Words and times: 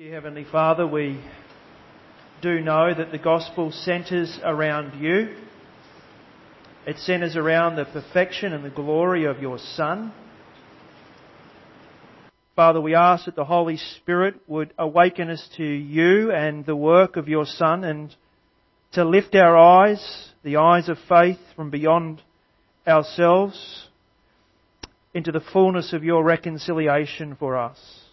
Dear 0.00 0.14
Heavenly 0.14 0.46
Father, 0.50 0.86
we 0.86 1.22
do 2.40 2.62
know 2.62 2.94
that 2.94 3.12
the 3.12 3.18
gospel 3.18 3.70
centres 3.70 4.40
around 4.42 4.98
you. 4.98 5.36
It 6.86 6.96
centres 6.96 7.36
around 7.36 7.76
the 7.76 7.84
perfection 7.84 8.54
and 8.54 8.64
the 8.64 8.70
glory 8.70 9.26
of 9.26 9.42
your 9.42 9.58
Son. 9.58 10.14
Father, 12.56 12.80
we 12.80 12.94
ask 12.94 13.26
that 13.26 13.36
the 13.36 13.44
Holy 13.44 13.76
Spirit 13.76 14.36
would 14.46 14.72
awaken 14.78 15.28
us 15.28 15.46
to 15.58 15.62
you 15.62 16.32
and 16.32 16.64
the 16.64 16.74
work 16.74 17.16
of 17.16 17.28
your 17.28 17.44
Son 17.44 17.84
and 17.84 18.16
to 18.92 19.04
lift 19.04 19.34
our 19.34 19.58
eyes, 19.58 20.30
the 20.42 20.56
eyes 20.56 20.88
of 20.88 20.96
faith 21.10 21.40
from 21.54 21.68
beyond 21.68 22.22
ourselves 22.88 23.90
into 25.12 25.30
the 25.30 25.44
fullness 25.52 25.92
of 25.92 26.04
your 26.04 26.24
reconciliation 26.24 27.36
for 27.38 27.58
us. 27.58 28.09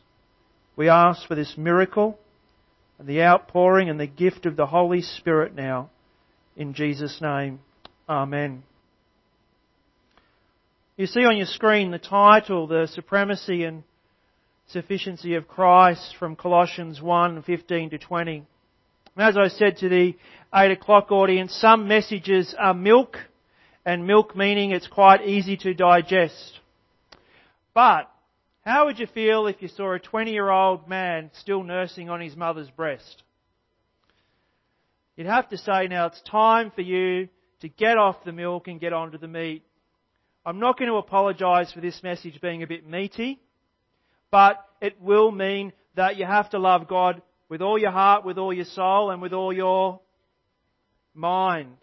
We 0.77 0.89
ask 0.89 1.27
for 1.27 1.33
this 1.33 1.55
miracle 1.57 2.19
and 2.99 3.07
the 3.07 3.23
outpouring 3.23 3.89
and 3.89 3.99
the 3.99 4.07
gift 4.07 4.45
of 4.45 4.55
the 4.55 4.67
Holy 4.67 5.01
Spirit 5.01 5.55
now. 5.55 5.89
In 6.55 6.75
Jesus' 6.75 7.19
name, 7.19 7.59
Amen. 8.07 8.63
You 10.95 11.07
see 11.07 11.25
on 11.25 11.35
your 11.35 11.47
screen 11.47 11.91
the 11.91 11.97
title, 11.97 12.67
The 12.67 12.87
Supremacy 12.87 13.63
and 13.63 13.83
Sufficiency 14.67 15.33
of 15.33 15.47
Christ 15.47 16.15
from 16.19 16.35
Colossians 16.35 17.01
1, 17.01 17.41
15 17.41 17.89
to 17.89 17.97
20. 17.97 18.45
as 19.17 19.35
I 19.35 19.47
said 19.47 19.77
to 19.77 19.89
the 19.89 20.15
8 20.53 20.71
o'clock 20.71 21.11
audience, 21.11 21.55
some 21.55 21.87
messages 21.87 22.53
are 22.57 22.73
milk, 22.73 23.17
and 23.83 24.05
milk 24.05 24.35
meaning 24.35 24.71
it's 24.71 24.87
quite 24.87 25.25
easy 25.25 25.57
to 25.57 25.73
digest. 25.73 26.59
But 27.73 28.11
how 28.67 28.85
would 28.85 28.99
you 28.99 29.07
feel 29.07 29.47
if 29.47 29.61
you 29.61 29.69
saw 29.69 29.93
a 29.93 29.99
20 29.99 30.31
year 30.31 30.49
old 30.49 30.89
man 30.89 31.31
still 31.39 31.63
nursing 31.63 32.09
on 32.09 32.19
his 32.19 32.35
mother's 32.35 32.69
breast? 32.69 33.23
You'd 35.15 35.27
have 35.27 35.47
to 35.49 35.57
say 35.57 35.87
now 35.87 36.07
it's 36.07 36.21
time 36.23 36.71
for 36.75 36.81
you 36.81 37.29
to 37.61 37.69
get 37.69 37.97
off 37.97 38.23
the 38.25 38.33
milk 38.33 38.67
and 38.67 38.79
get 38.79 38.91
onto 38.91 39.17
the 39.17 39.27
meat. 39.27 39.63
I'm 40.45 40.59
not 40.59 40.77
going 40.77 40.91
to 40.91 40.97
apologise 40.97 41.71
for 41.71 41.79
this 41.79 42.03
message 42.03 42.41
being 42.41 42.61
a 42.61 42.67
bit 42.67 42.85
meaty, 42.85 43.39
but 44.31 44.63
it 44.81 45.01
will 45.01 45.31
mean 45.31 45.71
that 45.95 46.17
you 46.17 46.25
have 46.25 46.49
to 46.49 46.59
love 46.59 46.89
God 46.89 47.21
with 47.47 47.61
all 47.61 47.79
your 47.79 47.91
heart, 47.91 48.25
with 48.25 48.37
all 48.37 48.53
your 48.53 48.65
soul, 48.65 49.11
and 49.11 49.21
with 49.21 49.31
all 49.31 49.53
your 49.53 50.01
mind. 51.13 51.77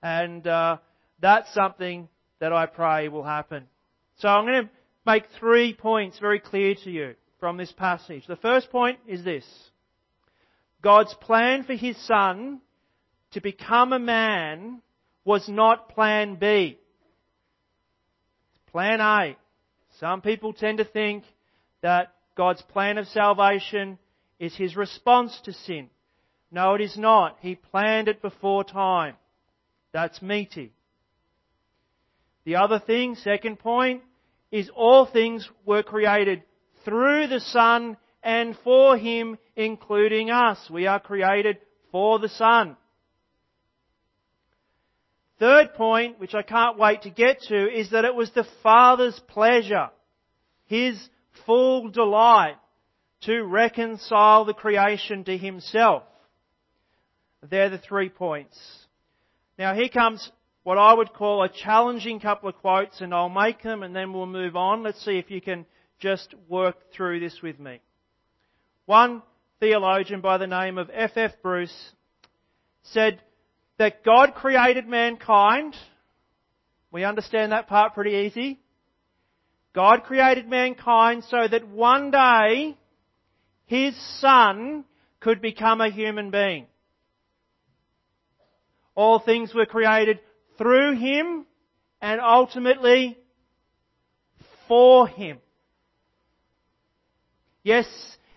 And 0.00 0.46
uh, 0.46 0.78
that's 1.20 1.52
something 1.52 2.08
that 2.38 2.52
I 2.52 2.66
pray 2.66 3.08
will 3.08 3.24
happen. 3.24 3.66
So 4.18 4.28
I'm 4.28 4.44
going 4.46 4.64
to 4.64 4.70
make 5.06 5.24
three 5.38 5.74
points 5.74 6.18
very 6.18 6.40
clear 6.40 6.74
to 6.84 6.90
you 6.90 7.14
from 7.40 7.56
this 7.56 7.72
passage. 7.72 8.26
The 8.26 8.36
first 8.36 8.70
point 8.70 8.98
is 9.06 9.24
this. 9.24 9.44
God's 10.82 11.14
plan 11.14 11.64
for 11.64 11.74
His 11.74 11.96
Son 12.06 12.60
to 13.32 13.40
become 13.40 13.92
a 13.92 13.98
man 13.98 14.82
was 15.24 15.48
not 15.48 15.88
plan 15.88 16.36
B. 16.36 16.78
It's 18.54 18.70
Plan 18.70 19.00
A. 19.00 19.36
Some 20.00 20.20
people 20.20 20.52
tend 20.52 20.78
to 20.78 20.84
think 20.84 21.24
that 21.82 22.14
God's 22.36 22.62
plan 22.62 22.98
of 22.98 23.06
salvation 23.08 23.98
is 24.38 24.56
His 24.56 24.76
response 24.76 25.38
to 25.44 25.52
sin. 25.52 25.88
No, 26.50 26.74
it 26.74 26.80
is 26.80 26.96
not. 26.96 27.38
He 27.40 27.54
planned 27.54 28.08
it 28.08 28.20
before 28.20 28.64
time. 28.64 29.14
That's 29.92 30.20
meaty. 30.20 30.72
The 32.44 32.56
other 32.56 32.78
thing, 32.78 33.14
second 33.14 33.58
point, 33.58 34.02
is 34.52 34.70
all 34.76 35.06
things 35.06 35.48
were 35.64 35.82
created 35.82 36.42
through 36.84 37.26
the 37.26 37.40
Son 37.40 37.96
and 38.22 38.56
for 38.62 38.96
Him, 38.96 39.38
including 39.56 40.30
us. 40.30 40.70
We 40.70 40.86
are 40.86 41.00
created 41.00 41.58
for 41.90 42.18
the 42.18 42.28
Son. 42.28 42.76
Third 45.38 45.74
point, 45.74 46.20
which 46.20 46.34
I 46.34 46.42
can't 46.42 46.78
wait 46.78 47.02
to 47.02 47.10
get 47.10 47.40
to, 47.48 47.68
is 47.68 47.90
that 47.90 48.04
it 48.04 48.14
was 48.14 48.30
the 48.30 48.46
Father's 48.62 49.18
pleasure, 49.26 49.88
His 50.66 50.96
full 51.46 51.88
delight 51.88 52.56
to 53.22 53.42
reconcile 53.42 54.44
the 54.44 54.54
creation 54.54 55.24
to 55.24 55.36
Himself. 55.36 56.02
They're 57.42 57.70
the 57.70 57.78
three 57.78 58.08
points. 58.08 58.56
Now 59.58 59.74
here 59.74 59.88
comes 59.88 60.30
what 60.64 60.78
I 60.78 60.94
would 60.94 61.12
call 61.12 61.42
a 61.42 61.48
challenging 61.48 62.20
couple 62.20 62.48
of 62.48 62.56
quotes 62.56 63.00
and 63.00 63.12
I'll 63.12 63.28
make 63.28 63.62
them 63.62 63.82
and 63.82 63.94
then 63.94 64.12
we'll 64.12 64.26
move 64.26 64.56
on. 64.56 64.82
Let's 64.82 65.04
see 65.04 65.18
if 65.18 65.30
you 65.30 65.40
can 65.40 65.66
just 65.98 66.34
work 66.48 66.76
through 66.94 67.20
this 67.20 67.40
with 67.42 67.58
me. 67.58 67.80
One 68.86 69.22
theologian 69.60 70.20
by 70.20 70.38
the 70.38 70.46
name 70.46 70.78
of 70.78 70.90
F. 70.92 71.12
F. 71.16 71.32
Bruce 71.42 71.92
said 72.82 73.20
that 73.78 74.04
God 74.04 74.34
created 74.34 74.86
mankind. 74.86 75.74
We 76.90 77.04
understand 77.04 77.52
that 77.52 77.68
part 77.68 77.94
pretty 77.94 78.26
easy. 78.26 78.60
God 79.74 80.04
created 80.04 80.48
mankind 80.48 81.24
so 81.24 81.48
that 81.48 81.66
one 81.68 82.10
day 82.10 82.76
His 83.66 83.94
Son 84.20 84.84
could 85.20 85.40
become 85.40 85.80
a 85.80 85.90
human 85.90 86.30
being. 86.30 86.66
All 88.94 89.18
things 89.18 89.54
were 89.54 89.64
created 89.64 90.20
through 90.62 90.96
Him 90.96 91.44
and 92.00 92.20
ultimately 92.20 93.18
for 94.68 95.08
Him. 95.08 95.38
Yes, 97.64 97.86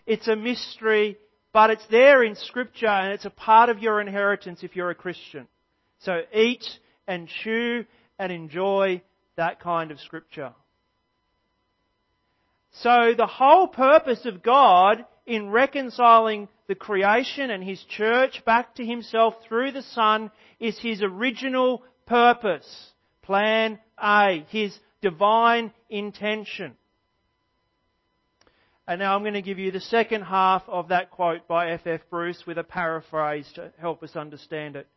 it's 0.07 0.27
a 0.27 0.35
mystery, 0.35 1.17
but 1.53 1.69
it's 1.69 1.85
there 1.91 2.23
in 2.23 2.35
Scripture 2.35 2.87
and 2.87 3.13
it's 3.13 3.25
a 3.25 3.29
part 3.29 3.69
of 3.69 3.79
your 3.79 4.01
inheritance 4.01 4.63
if 4.63 4.75
you're 4.75 4.89
a 4.89 4.95
Christian. 4.95 5.47
So 5.99 6.21
eat 6.33 6.65
and 7.07 7.27
chew 7.27 7.85
and 8.17 8.31
enjoy 8.31 9.03
that 9.35 9.59
kind 9.59 9.91
of 9.91 9.99
Scripture. 9.99 10.53
So 12.71 13.13
the 13.15 13.27
whole 13.27 13.67
purpose 13.67 14.25
of 14.25 14.41
God 14.41 15.05
in 15.27 15.49
reconciling 15.49 16.49
the 16.67 16.75
creation 16.75 17.51
and 17.51 17.63
His 17.63 17.83
church 17.83 18.43
back 18.45 18.75
to 18.75 18.85
Himself 18.85 19.35
through 19.47 19.71
the 19.71 19.83
Son 19.83 20.31
is 20.59 20.77
His 20.79 21.03
original 21.03 21.83
purpose. 22.05 22.91
Plan 23.21 23.79
A. 24.01 24.45
His 24.49 24.77
divine 25.01 25.71
intention. 25.89 26.75
And 28.87 28.99
now 28.99 29.15
I'm 29.15 29.23
going 29.23 29.33
to 29.33 29.41
give 29.41 29.57
you 29.57 29.71
the 29.71 29.79
second 29.79 30.23
half 30.23 30.63
of 30.67 30.89
that 30.89 31.09
quote 31.09 31.47
by 31.47 31.71
F. 31.71 31.87
F. 31.87 32.01
Bruce 32.09 32.43
with 32.45 32.59
a 32.59 32.63
paraphrase 32.63 33.49
to 33.55 33.71
help 33.79 34.03
us 34.03 34.15
understand 34.15 34.75
it. 34.75 34.87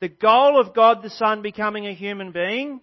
The 0.00 0.08
goal 0.08 0.58
of 0.58 0.74
God 0.74 1.02
the 1.02 1.10
Son 1.10 1.42
becoming 1.42 1.86
a 1.86 1.94
human 1.94 2.32
being 2.32 2.80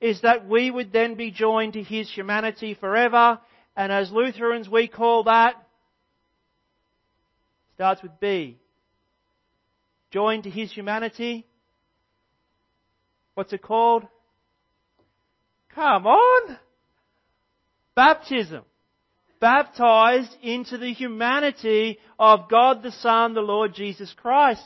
is 0.00 0.20
that 0.22 0.46
we 0.46 0.70
would 0.70 0.92
then 0.92 1.14
be 1.14 1.30
joined 1.30 1.72
to 1.72 1.82
His 1.82 2.10
humanity 2.10 2.74
forever, 2.74 3.40
and 3.76 3.90
as 3.90 4.12
Lutherans 4.12 4.68
we 4.68 4.88
call 4.88 5.24
that, 5.24 5.54
starts 7.74 8.02
with 8.02 8.18
B. 8.20 8.58
Joined 10.10 10.44
to 10.44 10.50
His 10.50 10.72
humanity, 10.72 11.46
What's 13.36 13.52
it 13.52 13.60
called? 13.60 14.02
Come 15.74 16.06
on! 16.06 16.56
Baptism. 17.94 18.62
Baptized 19.40 20.34
into 20.42 20.78
the 20.78 20.94
humanity 20.94 21.98
of 22.18 22.48
God 22.48 22.82
the 22.82 22.92
Son, 22.92 23.34
the 23.34 23.42
Lord 23.42 23.74
Jesus 23.74 24.10
Christ. 24.16 24.64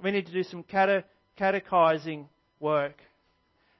We 0.00 0.12
need 0.12 0.26
to 0.26 0.32
do 0.32 0.44
some 0.44 0.64
catechizing 1.36 2.28
work. 2.60 2.98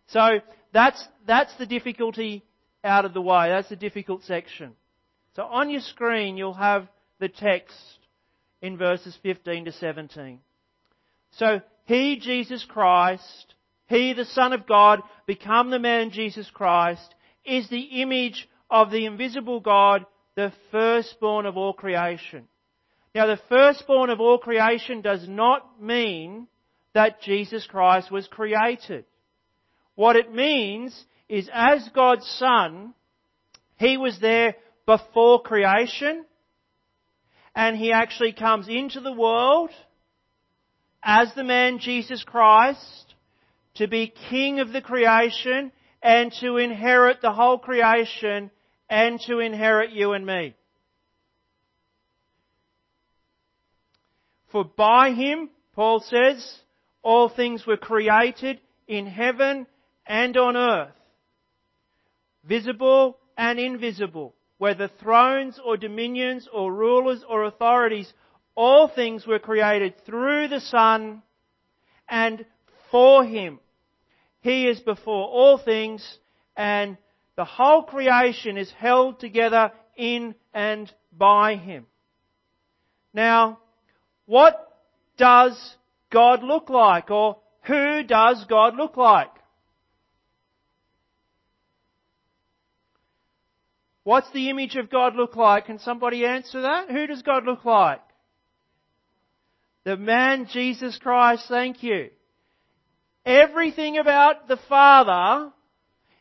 So 0.09 0.41
that's, 0.73 1.07
that's 1.25 1.57
the 1.57 1.67
difficulty 1.67 2.43
out 2.83 3.05
of 3.05 3.15
the 3.15 3.23
way. 3.23 3.51
That's 3.51 3.69
the 3.69 3.77
difficult 3.77 4.25
section. 4.25 4.73
So 5.37 5.45
on 5.45 5.71
your 5.71 5.81
screen 5.81 6.37
you'll 6.37 6.55
have 6.55 6.89
the 7.21 7.29
text 7.29 7.77
in 8.61 8.77
verses 8.77 9.17
15 9.23 9.67
to 9.67 9.73
17. 9.73 10.41
So 11.37 11.61
he, 11.85 12.17
Jesus 12.17 12.65
Christ, 12.65 13.55
He, 13.87 14.15
the 14.15 14.25
Son 14.25 14.53
of 14.53 14.67
God, 14.67 15.03
become 15.27 15.71
the 15.71 15.79
man 15.79 16.11
Jesus 16.11 16.51
Christ, 16.51 17.15
is 17.45 17.69
the 17.69 18.03
image 18.03 18.49
of 18.71 18.91
the 18.91 19.05
invisible 19.05 19.61
God, 19.61 20.07
the 20.35 20.53
firstborn 20.71 21.47
of 21.47 21.57
all 21.57 21.75
creation. 21.75 22.49
Now 23.15 23.27
the 23.27 23.41
firstborn 23.49 24.11
of 24.11 24.21
all 24.21 24.39
creation 24.39 25.03
does 25.03 25.29
not 25.29 25.81
mean 25.81 26.49
that 26.95 27.21
Jesus 27.21 27.67
Christ 27.67 28.11
was 28.11 28.27
created. 28.29 29.05
What 29.95 30.17
it 30.17 30.33
means 30.33 31.05
is 31.29 31.49
as 31.53 31.89
God's 31.95 32.27
Son, 32.39 32.95
He 33.77 33.99
was 33.99 34.19
there 34.21 34.57
before 34.87 35.43
creation, 35.43 36.25
and 37.55 37.77
He 37.77 37.93
actually 37.93 38.33
comes 38.33 38.69
into 38.69 39.01
the 39.01 39.13
world, 39.13 39.71
as 41.05 41.33
the 41.35 41.45
man 41.45 41.79
Jesus 41.79 42.25
Christ 42.25 43.15
to 43.75 43.87
be 43.87 44.13
king 44.31 44.61
of 44.61 44.73
the 44.73 44.81
creation 44.81 45.71
and 46.03 46.33
to 46.41 46.57
inherit 46.57 47.21
the 47.21 47.33
whole 47.33 47.59
creation 47.59 48.51
and 48.89 49.21
to 49.27 49.39
inherit 49.39 49.91
you 49.91 50.13
and 50.13 50.25
me. 50.25 50.55
For 54.51 54.65
by 54.65 55.11
him, 55.11 55.51
Paul 55.75 56.01
says, 56.01 56.59
all 57.03 57.29
things 57.29 57.67
were 57.67 57.77
created 57.77 58.61
in 58.87 59.07
heaven 59.07 59.67
and 60.07 60.37
on 60.37 60.57
earth, 60.57 60.95
visible 62.45 63.19
and 63.37 63.59
invisible, 63.59 64.35
whether 64.59 64.89
thrones 65.01 65.59
or 65.63 65.77
dominions 65.77 66.49
or 66.53 66.73
rulers 66.73 67.25
or 67.29 67.45
authorities, 67.45 68.13
all 68.55 68.89
things 68.89 69.27
were 69.27 69.39
created 69.39 69.95
through 70.05 70.49
the 70.49 70.61
Son 70.61 71.23
and 72.09 72.45
for 72.91 73.25
Him. 73.25 73.59
He 74.41 74.69
is 74.69 74.81
before 74.81 75.27
all 75.27 75.59
things 75.59 76.19
and 76.57 76.97
the 77.37 77.45
whole 77.45 77.83
creation 77.83 78.57
is 78.57 78.71
held 78.71 79.19
together 79.19 79.73
in 79.97 80.35
and 80.53 80.93
by 81.17 81.57
Him. 81.57 81.87
Now, 83.13 83.59
what 84.27 84.81
does 85.17 85.77
God 86.11 86.43
look 86.43 86.71
like? 86.71 87.11
Or 87.11 87.39
who 87.63 88.03
does 88.05 88.45
God 88.49 88.77
look 88.77 88.97
like? 88.97 89.31
What's 94.05 94.31
the 94.33 94.51
image 94.51 94.77
of 94.77 94.91
God 94.91 95.17
look 95.17 95.35
like? 95.35 95.67
Can 95.67 95.79
somebody 95.79 96.27
answer 96.27 96.61
that? 96.63 96.91
Who 96.91 97.07
does 97.07 97.23
God 97.23 97.45
look 97.45 97.65
like? 97.65 98.03
The 99.85 99.97
man 99.97 100.47
Jesus 100.51 100.99
Christ, 100.99 101.45
thank 101.49 101.83
you. 101.83 102.11
Everything 103.27 103.99
about 103.99 104.49
the 104.49 104.59
Father 104.69 105.53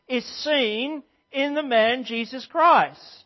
is 0.06 0.24
seen 0.42 1.02
in 1.32 1.54
the 1.54 1.62
man 1.62 2.04
Jesus 2.04 2.46
Christ. 2.46 3.24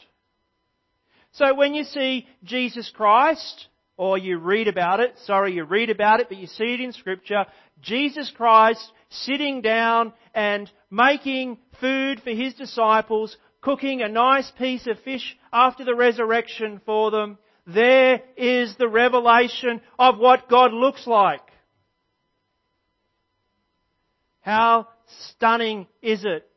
So 1.33 1.55
when 1.55 1.75
you 1.75 1.85
see 1.85 2.27
Jesus 2.45 2.91
Christ, 2.95 3.69
or 3.97 4.17
you 4.17 4.39
read 4.39 4.69
about 4.69 5.01
it, 5.01 5.15
sorry, 5.25 5.55
you 5.55 5.65
read 5.65 5.91
about 5.91 6.21
it, 6.21 6.29
but 6.29 6.39
you 6.39 6.47
see 6.47 6.75
it 6.75 6.81
in 6.81 6.93
scripture, 6.93 7.45
Jesus 7.81 8.31
Christ 8.35 8.93
sitting 9.11 9.61
down 9.61 10.13
and 10.35 10.71
making 10.91 11.59
food 11.81 12.21
for 12.23 12.31
his 12.31 12.55
disciples, 12.55 13.37
cooking 13.61 14.03
a 14.03 14.09
nice 14.09 14.51
piece 14.53 14.87
of 14.87 15.01
fish 15.01 15.37
after 15.53 15.85
the 15.85 15.95
resurrection 15.95 16.81
for 16.87 17.11
them, 17.11 17.39
there 17.75 18.23
is 18.37 18.75
the 18.77 18.89
revelation 18.89 19.81
of 19.99 20.19
what 20.19 20.49
God 20.49 20.73
looks 20.73 21.07
like. 21.07 21.43
How 24.41 24.89
stunning 25.31 25.87
is 26.01 26.25
it 26.25 26.49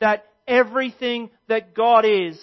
that 0.00 0.26
everything 0.48 1.30
that 1.48 1.74
God 1.74 2.04
is, 2.04 2.38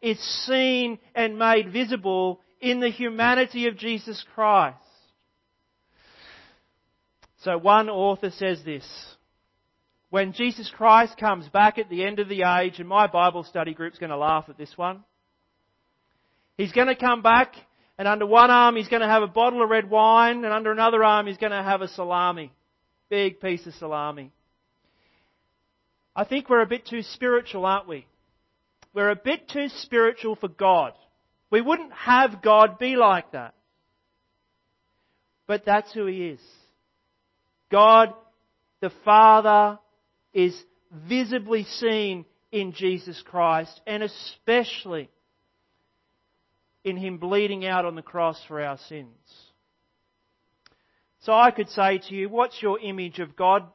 is 0.00 0.18
seen 0.46 0.98
and 1.14 1.38
made 1.38 1.72
visible 1.72 2.40
in 2.60 2.80
the 2.80 2.88
humanity 2.88 3.66
of 3.66 3.76
Jesus 3.76 4.24
Christ. 4.34 4.78
So 7.42 7.58
one 7.58 7.90
author 7.90 8.30
says 8.30 8.62
this, 8.64 8.86
when 10.08 10.32
Jesus 10.32 10.70
Christ 10.74 11.18
comes 11.18 11.46
back 11.48 11.76
at 11.76 11.90
the 11.90 12.04
end 12.04 12.20
of 12.20 12.28
the 12.28 12.42
age, 12.42 12.78
and 12.78 12.88
my 12.88 13.06
Bible 13.06 13.44
study 13.44 13.74
group's 13.74 13.98
going 13.98 14.10
to 14.10 14.16
laugh 14.16 14.46
at 14.48 14.56
this 14.56 14.72
one, 14.76 15.04
he's 16.56 16.72
going 16.72 16.88
to 16.88 16.96
come 16.96 17.22
back 17.22 17.54
and 17.98 18.08
under 18.08 18.26
one 18.26 18.50
arm 18.50 18.76
he's 18.76 18.88
going 18.88 19.02
to 19.02 19.08
have 19.08 19.22
a 19.22 19.28
bottle 19.28 19.62
of 19.62 19.70
red 19.70 19.88
wine 19.88 20.44
and 20.44 20.52
under 20.52 20.72
another 20.72 21.04
arm 21.04 21.26
he's 21.26 21.36
going 21.36 21.52
to 21.52 21.62
have 21.62 21.82
a 21.82 21.88
salami. 21.88 22.52
Big 23.08 23.40
piece 23.40 23.66
of 23.66 23.74
salami. 23.74 24.32
I 26.16 26.24
think 26.24 26.48
we're 26.48 26.62
a 26.62 26.66
bit 26.66 26.86
too 26.86 27.02
spiritual, 27.02 27.66
aren't 27.66 27.88
we? 27.88 28.06
We're 28.92 29.10
a 29.10 29.16
bit 29.16 29.48
too 29.48 29.68
spiritual 29.68 30.36
for 30.36 30.48
God. 30.48 30.92
We 31.50 31.60
wouldn't 31.60 31.92
have 31.92 32.42
God 32.42 32.78
be 32.78 32.96
like 32.96 33.32
that. 33.32 33.54
But 35.46 35.64
that's 35.64 35.92
who 35.92 36.06
He 36.06 36.28
is. 36.28 36.40
God, 37.70 38.14
the 38.80 38.92
Father, 39.04 39.78
is 40.32 40.56
visibly 41.08 41.64
seen 41.64 42.24
in 42.52 42.72
Jesus 42.72 43.20
Christ 43.26 43.80
and 43.86 44.02
especially 44.02 45.10
in 46.84 46.96
Him 46.96 47.18
bleeding 47.18 47.66
out 47.66 47.84
on 47.84 47.94
the 47.94 48.02
cross 48.02 48.40
for 48.46 48.60
our 48.60 48.78
sins. 48.88 49.08
So 51.20 51.32
I 51.32 51.50
could 51.50 51.70
say 51.70 51.98
to 51.98 52.14
you, 52.14 52.28
what's 52.28 52.62
your 52.62 52.78
image 52.78 53.18
of 53.18 53.34
God? 53.34 53.66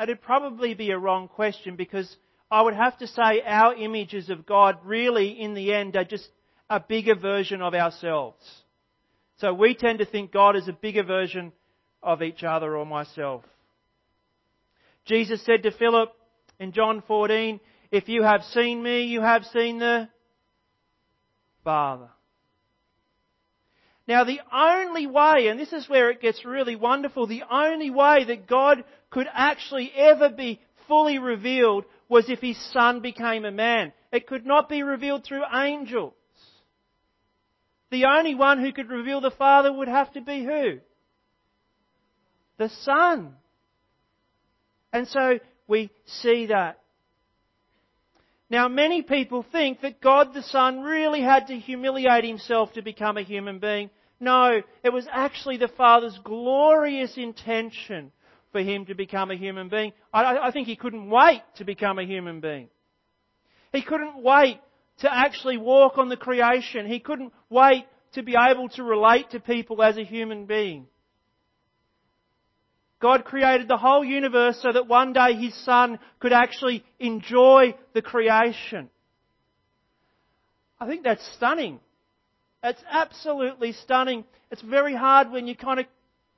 It'd 0.00 0.22
probably 0.22 0.74
be 0.74 0.92
a 0.92 0.98
wrong 0.98 1.26
question 1.26 1.74
because 1.76 2.16
I 2.50 2.62
would 2.62 2.74
have 2.74 2.96
to 2.98 3.06
say 3.06 3.42
our 3.44 3.74
images 3.74 4.30
of 4.30 4.46
God 4.46 4.78
really 4.84 5.40
in 5.40 5.54
the 5.54 5.74
end 5.74 5.96
are 5.96 6.04
just 6.04 6.28
a 6.70 6.78
bigger 6.80 7.16
version 7.16 7.60
of 7.60 7.74
ourselves. 7.74 8.42
So 9.38 9.52
we 9.52 9.74
tend 9.74 9.98
to 9.98 10.04
think 10.04 10.32
God 10.32 10.54
is 10.54 10.68
a 10.68 10.72
bigger 10.72 11.02
version 11.02 11.52
of 12.02 12.22
each 12.22 12.44
other 12.44 12.76
or 12.76 12.86
myself. 12.86 13.42
Jesus 15.04 15.44
said 15.44 15.64
to 15.64 15.72
Philip 15.72 16.12
in 16.60 16.72
John 16.72 17.02
14, 17.06 17.58
if 17.90 18.08
you 18.08 18.22
have 18.22 18.42
seen 18.44 18.82
me, 18.82 19.04
you 19.04 19.20
have 19.20 19.44
seen 19.46 19.78
the 19.78 20.08
Father. 21.64 22.08
Now 24.10 24.24
the 24.24 24.40
only 24.52 25.06
way, 25.06 25.46
and 25.46 25.60
this 25.60 25.72
is 25.72 25.88
where 25.88 26.10
it 26.10 26.20
gets 26.20 26.44
really 26.44 26.74
wonderful, 26.74 27.28
the 27.28 27.44
only 27.48 27.90
way 27.90 28.24
that 28.24 28.48
God 28.48 28.82
could 29.08 29.28
actually 29.32 29.92
ever 29.94 30.28
be 30.28 30.60
fully 30.88 31.20
revealed 31.20 31.84
was 32.08 32.28
if 32.28 32.40
His 32.40 32.58
Son 32.72 33.02
became 33.02 33.44
a 33.44 33.52
man. 33.52 33.92
It 34.10 34.26
could 34.26 34.44
not 34.44 34.68
be 34.68 34.82
revealed 34.82 35.22
through 35.22 35.44
angels. 35.54 36.14
The 37.92 38.06
only 38.06 38.34
one 38.34 38.58
who 38.58 38.72
could 38.72 38.90
reveal 38.90 39.20
the 39.20 39.30
Father 39.30 39.72
would 39.72 39.86
have 39.86 40.12
to 40.14 40.20
be 40.20 40.44
who? 40.44 40.80
The 42.58 42.68
Son. 42.82 43.36
And 44.92 45.06
so 45.06 45.38
we 45.68 45.88
see 46.04 46.46
that. 46.46 46.80
Now 48.50 48.66
many 48.66 49.02
people 49.02 49.46
think 49.52 49.82
that 49.82 50.00
God 50.00 50.34
the 50.34 50.42
Son 50.42 50.80
really 50.80 51.20
had 51.20 51.46
to 51.46 51.56
humiliate 51.56 52.24
himself 52.24 52.72
to 52.72 52.82
become 52.82 53.16
a 53.16 53.22
human 53.22 53.60
being. 53.60 53.88
No, 54.20 54.60
it 54.84 54.92
was 54.92 55.06
actually 55.10 55.56
the 55.56 55.68
Father's 55.68 56.18
glorious 56.22 57.16
intention 57.16 58.12
for 58.52 58.60
him 58.60 58.84
to 58.86 58.94
become 58.94 59.30
a 59.30 59.36
human 59.36 59.68
being. 59.70 59.92
I, 60.12 60.36
I, 60.36 60.50
think 60.50 60.68
he 60.68 60.76
couldn't 60.76 61.08
wait 61.08 61.42
to 61.56 61.64
become 61.64 61.98
a 61.98 62.04
human 62.04 62.40
being. 62.40 62.68
He 63.72 63.80
couldn't 63.80 64.22
wait 64.22 64.60
to 64.98 65.12
actually 65.12 65.56
walk 65.56 65.96
on 65.96 66.10
the 66.10 66.16
creation. 66.16 66.86
He 66.86 67.00
couldn't 67.00 67.32
wait 67.48 67.86
to 68.12 68.22
be 68.22 68.34
able 68.38 68.68
to 68.70 68.82
relate 68.82 69.30
to 69.30 69.40
people 69.40 69.82
as 69.82 69.96
a 69.96 70.04
human 70.04 70.44
being. 70.44 70.86
God 73.00 73.24
created 73.24 73.66
the 73.66 73.78
whole 73.78 74.04
universe 74.04 74.60
so 74.60 74.70
that 74.70 74.86
one 74.86 75.14
day 75.14 75.32
His 75.34 75.54
Son 75.64 75.98
could 76.18 76.34
actually 76.34 76.84
enjoy 76.98 77.74
the 77.94 78.02
creation. 78.02 78.90
I 80.78 80.86
think 80.86 81.04
that's 81.04 81.26
stunning. 81.36 81.80
It's 82.62 82.82
absolutely 82.90 83.72
stunning. 83.72 84.24
It's 84.50 84.62
very 84.62 84.94
hard 84.94 85.30
when 85.30 85.46
you're 85.46 85.56
kind 85.56 85.80
of 85.80 85.86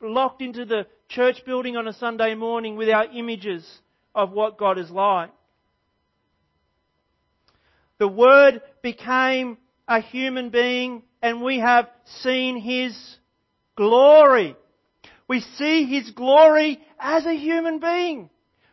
locked 0.00 0.40
into 0.40 0.64
the 0.64 0.86
church 1.08 1.44
building 1.44 1.76
on 1.76 1.88
a 1.88 1.92
Sunday 1.92 2.34
morning 2.34 2.76
with 2.76 2.88
our 2.88 3.06
images 3.06 3.68
of 4.14 4.30
what 4.32 4.58
God 4.58 4.78
is 4.78 4.90
like. 4.90 5.30
The 7.98 8.08
Word 8.08 8.62
became 8.82 9.58
a 9.88 10.00
human 10.00 10.50
being 10.50 11.02
and 11.22 11.42
we 11.42 11.58
have 11.58 11.88
seen 12.04 12.56
His 12.60 12.96
glory. 13.76 14.56
We 15.28 15.40
see 15.40 15.86
His 15.86 16.10
glory 16.10 16.80
as 16.98 17.26
a 17.26 17.34
human 17.34 17.78
being. 17.78 18.30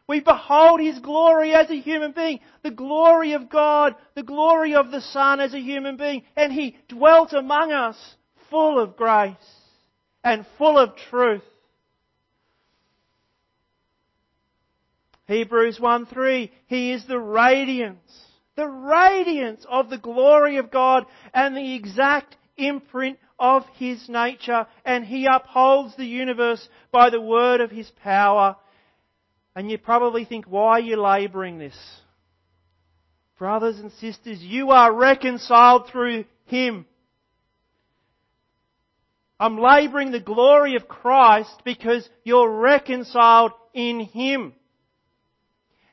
We 0.09 0.21
behold 0.21 0.81
His 0.81 0.97
glory 0.97 1.53
as 1.53 1.69
a 1.69 1.79
human 1.79 2.13
being. 2.13 2.39
The 2.63 2.71
glory 2.71 3.33
of 3.33 3.47
God, 3.47 3.93
the 4.15 4.23
glory 4.23 4.73
of 4.73 4.89
the 4.89 5.01
Son 5.01 5.39
as 5.39 5.53
a 5.53 5.59
human 5.59 5.97
being. 5.97 6.23
And 6.35 6.51
He 6.51 6.77
dwelt 6.87 7.31
among 7.31 7.71
us 7.71 7.95
full 8.49 8.79
of 8.79 8.97
grace 8.97 9.35
and 10.23 10.47
full 10.57 10.79
of 10.79 10.95
truth. 11.11 11.43
Hebrews 15.27 15.79
1 15.79 16.07
3, 16.07 16.51
He 16.65 16.91
is 16.91 17.05
the 17.05 17.19
radiance, 17.19 18.25
the 18.55 18.67
radiance 18.67 19.63
of 19.69 19.91
the 19.91 19.99
glory 19.99 20.57
of 20.57 20.71
God 20.71 21.05
and 21.35 21.55
the 21.55 21.75
exact 21.75 22.35
imprint 22.57 23.19
of 23.37 23.63
His 23.75 24.09
nature 24.09 24.65
and 24.83 25.05
He 25.05 25.27
upholds 25.31 25.95
the 25.97 26.07
universe 26.07 26.67
by 26.91 27.11
the 27.11 27.21
word 27.21 27.61
of 27.61 27.69
His 27.69 27.91
power. 28.01 28.55
And 29.55 29.69
you 29.69 29.77
probably 29.77 30.25
think, 30.25 30.45
why 30.45 30.71
are 30.71 30.79
you 30.79 31.01
labouring 31.01 31.57
this? 31.57 31.77
Brothers 33.37 33.79
and 33.79 33.91
sisters, 33.93 34.39
you 34.41 34.71
are 34.71 34.93
reconciled 34.93 35.87
through 35.89 36.25
Him. 36.45 36.85
I'm 39.39 39.57
labouring 39.57 40.11
the 40.11 40.19
glory 40.19 40.75
of 40.75 40.87
Christ 40.87 41.61
because 41.63 42.07
you're 42.23 42.59
reconciled 42.59 43.53
in 43.73 44.01
Him. 44.01 44.53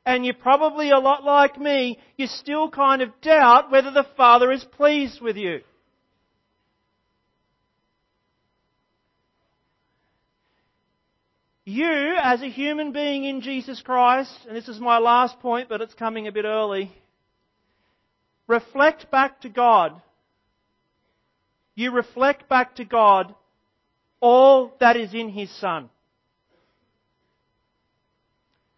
And 0.04 0.24
you're 0.24 0.34
probably 0.34 0.90
a 0.90 0.98
lot 0.98 1.24
like 1.24 1.58
me, 1.58 1.98
you 2.16 2.26
still 2.26 2.70
kind 2.70 3.02
of 3.02 3.20
doubt 3.22 3.70
whether 3.70 3.90
the 3.90 4.06
Father 4.16 4.50
is 4.52 4.64
pleased 4.64 5.20
with 5.20 5.36
you. 5.36 5.60
You, 11.68 12.16
as 12.22 12.42
a 12.42 12.48
human 12.48 12.92
being 12.92 13.24
in 13.24 13.40
Jesus 13.40 13.82
Christ, 13.82 14.30
and 14.46 14.56
this 14.56 14.68
is 14.68 14.78
my 14.78 14.98
last 14.98 15.40
point, 15.40 15.68
but 15.68 15.80
it's 15.80 15.94
coming 15.94 16.28
a 16.28 16.32
bit 16.32 16.44
early, 16.44 16.92
reflect 18.46 19.10
back 19.10 19.40
to 19.40 19.48
God. 19.48 20.00
You 21.74 21.90
reflect 21.90 22.48
back 22.48 22.76
to 22.76 22.84
God 22.84 23.34
all 24.20 24.76
that 24.78 24.96
is 24.96 25.12
in 25.12 25.28
His 25.28 25.50
Son. 25.58 25.90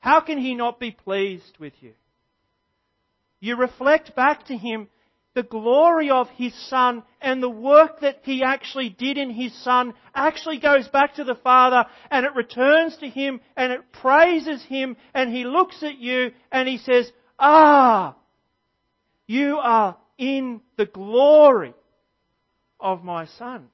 How 0.01 0.21
can 0.21 0.39
He 0.39 0.55
not 0.55 0.81
be 0.81 0.91
pleased 0.91 1.59
with 1.61 1.75
you? 1.83 1.93
You 3.39 3.57
reflect 3.57 4.17
back 4.17 4.47
to 4.47 4.57
Him 4.57 4.89
the 5.39 5.45
glory 5.45 6.11
of 6.11 6.29
His 6.31 6.53
Son 6.69 7.05
and 7.21 7.41
the 7.41 7.49
work 7.49 8.01
that 8.01 8.23
He 8.25 8.43
actually 8.43 8.89
did 8.89 9.17
in 9.17 9.31
His 9.31 9.55
Son 9.63 9.95
actually 10.13 10.59
goes 10.59 10.89
back 10.89 11.15
to 11.15 11.23
the 11.23 11.37
Father 11.37 11.85
and 12.11 12.27
it 12.27 12.35
returns 12.35 12.97
to 12.97 13.09
Him 13.09 13.41
and 13.57 13.73
it 13.73 13.93
praises 13.93 14.65
Him 14.65 14.97
and 15.15 15.33
He 15.33 15.45
looks 15.45 15.81
at 15.85 15.99
you 15.99 16.33
and 16.51 16.67
He 16.67 16.79
says, 16.79 17.13
Ah, 17.39 18.17
you 19.29 19.59
are 19.59 19.97
in 20.19 20.61
the 20.77 20.87
glory 20.87 21.73
of 22.81 23.05
my 23.05 23.27
Son. 23.27 23.69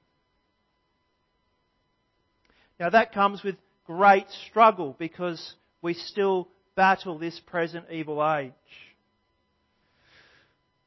Now 2.79 2.91
that 2.91 3.11
comes 3.11 3.41
with 3.41 3.55
great 3.87 4.29
struggle 4.47 4.95
because 4.99 5.55
we 5.81 5.95
still 5.95 6.47
battle 6.75 7.17
this 7.17 7.39
present 7.39 7.85
evil 7.89 8.23
age. 8.23 8.53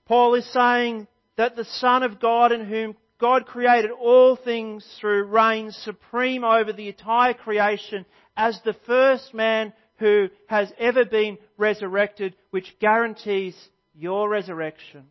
Paul 0.09 0.35
is 0.37 0.51
saying 0.53 1.07
that 1.37 1.55
the 1.55 1.67
Son 1.67 2.03
of 2.03 2.19
God 2.19 2.51
in 2.51 2.65
whom 2.65 2.97
God 3.21 3.45
created 3.45 3.91
all 3.91 4.37
things 4.37 4.87
through 4.99 5.25
reigns 5.25 5.77
supreme 5.77 6.45
over 6.45 6.73
the 6.73 6.89
entire 6.89 7.35
creation 7.35 8.07
as 8.35 8.59
the 8.65 8.75
first 8.87 9.35
man 9.35 9.75
who 9.99 10.29
has 10.47 10.73
ever 10.79 11.05
been 11.05 11.37
resurrected, 11.59 12.35
which 12.51 12.79
guarantees 12.81 13.55
your 13.95 14.31
resurrection. 14.31 15.05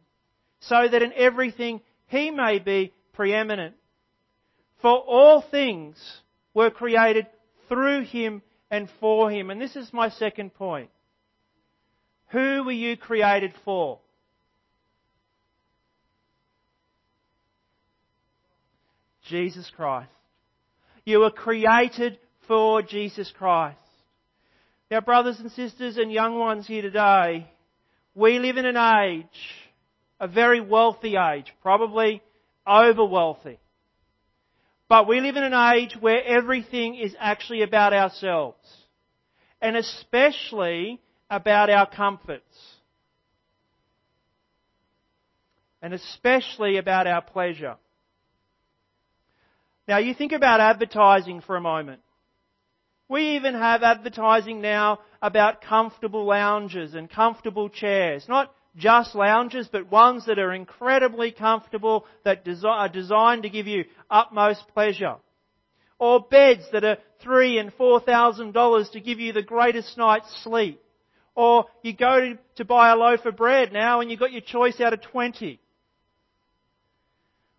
So 0.61 0.87
that 0.89 1.03
in 1.03 1.13
everything 1.13 1.81
he 2.07 2.31
may 2.31 2.57
be 2.57 2.91
preeminent. 3.13 3.75
For 4.81 4.97
all 4.97 5.41
things 5.41 5.97
were 6.55 6.71
created 6.71 7.27
through 7.69 8.05
him 8.05 8.41
and 8.71 8.89
for 8.99 9.29
him. 9.29 9.51
And 9.51 9.61
this 9.61 9.75
is 9.75 9.93
my 9.93 10.09
second 10.09 10.55
point. 10.55 10.89
Who 12.29 12.63
were 12.63 12.71
you 12.71 12.97
created 12.97 13.53
for? 13.63 13.99
Jesus 19.27 19.69
Christ. 19.75 20.09
You 21.05 21.19
were 21.19 21.31
created 21.31 22.17
for 22.47 22.81
Jesus 22.81 23.31
Christ. 23.37 23.77
Now, 24.89 25.01
brothers 25.01 25.39
and 25.39 25.51
sisters 25.51 25.97
and 25.97 26.11
young 26.11 26.39
ones 26.39 26.65
here 26.65 26.81
today, 26.81 27.49
we 28.15 28.39
live 28.39 28.57
in 28.57 28.65
an 28.65 28.77
age, 28.77 29.25
a 30.19 30.27
very 30.27 30.61
wealthy 30.61 31.15
age, 31.17 31.53
probably 31.61 32.21
over 32.65 33.05
wealthy. 33.05 33.59
But 34.89 35.07
we 35.07 35.19
live 35.19 35.35
in 35.35 35.43
an 35.43 35.73
age 35.75 35.97
where 35.99 36.23
everything 36.23 36.95
is 36.95 37.15
actually 37.19 37.61
about 37.61 37.93
ourselves. 37.93 38.57
And 39.61 39.75
especially 39.75 41.01
about 41.29 41.69
our 41.69 41.89
comforts. 41.89 42.43
And 45.81 45.93
especially 45.93 46.77
about 46.77 47.05
our 47.07 47.21
pleasure. 47.21 47.75
Now 49.87 49.99
you 49.99 50.13
think 50.13 50.33
about 50.33 50.59
advertising 50.59 51.41
for 51.41 51.55
a 51.55 51.61
moment. 51.61 52.01
We 53.09 53.37
even 53.37 53.53
have 53.53 53.83
advertising 53.83 54.59
now 54.59 54.99
about 55.21 55.61
comfortable 55.61 56.25
lounges 56.25 56.93
and 56.93 57.09
comfortable 57.09 57.69
chairs. 57.69 58.25
Not 58.27 58.53
just 58.75 59.15
lounges, 59.15 59.69
but 59.71 59.89
ones 59.89 60.25
that 60.25 60.39
are 60.39 60.53
incredibly 60.53 61.31
comfortable, 61.31 62.05
that 62.25 62.45
are 62.65 62.89
designed 62.89 63.43
to 63.43 63.49
give 63.49 63.65
you 63.65 63.85
utmost 64.09 64.67
pleasure. 64.73 65.15
Or 65.99 66.19
beds 66.19 66.65
that 66.73 66.83
are 66.83 66.97
three 67.21 67.57
and 67.57 67.73
four 67.73 68.01
thousand 68.01 68.51
dollars 68.51 68.89
to 68.89 68.99
give 68.99 69.19
you 69.19 69.31
the 69.31 69.41
greatest 69.41 69.97
night's 69.97 70.43
sleep. 70.43 70.81
Or 71.33 71.65
you 71.81 71.93
go 71.93 72.37
to 72.57 72.65
buy 72.65 72.91
a 72.91 72.95
loaf 72.95 73.25
of 73.25 73.37
bread 73.37 73.71
now 73.71 74.01
and 74.01 74.11
you've 74.11 74.19
got 74.19 74.31
your 74.31 74.41
choice 74.41 74.81
out 74.81 74.93
of 74.93 75.01
twenty. 75.01 75.59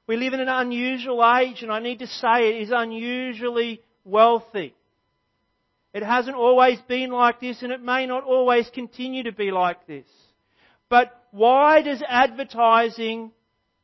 We 0.09 0.17
live 0.17 0.33
in 0.33 0.41
an 0.41 0.49
unusual 0.49 1.23
age, 1.23 1.63
and 1.63 1.71
I 1.71 1.81
need 1.81 1.99
to 1.99 2.07
say 2.07 2.49
it 2.49 2.63
is 2.63 2.73
unusually 2.75 3.83
wealthy. 4.05 4.75
It 5.93 6.03
hasn't 6.03 6.35
always 6.35 6.81
been 6.89 7.11
like 7.11 7.41
this, 7.41 7.63
and 7.63 7.71
it 7.71 7.83
may 7.83 8.07
not 8.07 8.25
always 8.25 8.71
continue 8.71 9.25
to 9.25 9.33
be 9.33 9.51
like 9.51 9.87
this. 9.87 10.07
But 10.89 11.13
why 11.31 11.83
does 11.83 12.03
advertising 12.09 13.33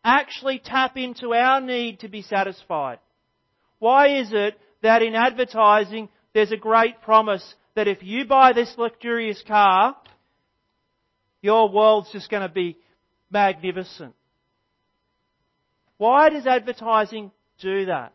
actually 0.02 0.62
tap 0.64 0.97
into 0.97 1.35
our 1.35 1.61
need 1.61 2.00
to 2.00 2.09
be 2.09 2.23
satisfied? 2.23 3.00
Why 3.78 4.21
is 4.21 4.31
it 4.33 4.59
that 4.83 5.02
in 5.02 5.14
advertising 5.14 6.09
there's 6.33 6.52
a 6.52 6.57
great 6.57 7.02
promise 7.02 7.54
that 7.75 7.87
if 7.87 8.02
you 8.02 8.25
buy 8.25 8.54
this 8.54 8.73
luxurious 8.78 9.43
car, 9.47 9.95
your 11.43 11.69
world's 11.69 12.12
just 12.12 12.31
going 12.31 12.49
to 12.49 12.54
be 12.54 12.78
magnificent? 13.31 14.14
Why 15.99 16.31
does 16.31 16.47
advertising 16.47 17.31
do 17.61 17.87
that? 17.87 18.13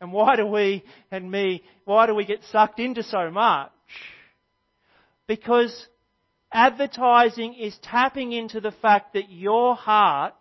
And 0.00 0.12
why 0.12 0.36
do 0.36 0.46
we 0.46 0.84
and 1.10 1.30
me, 1.30 1.62
why 1.84 2.06
do 2.06 2.14
we 2.14 2.24
get 2.24 2.42
sucked 2.50 2.80
into 2.80 3.02
so 3.02 3.30
much? 3.30 3.70
Because 5.28 5.86
advertising 6.52 7.54
is 7.54 7.76
tapping 7.82 8.32
into 8.32 8.60
the 8.60 8.72
fact 8.72 9.14
that 9.14 9.30
your 9.30 9.76
heart 9.76 10.34